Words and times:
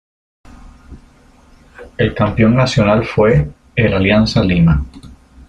El 1.95 2.15
campeón 2.15 2.55
nacional 2.55 3.05
fue 3.05 3.51
el 3.75 3.93
Alianza 3.93 4.41
Lima. 4.41 4.83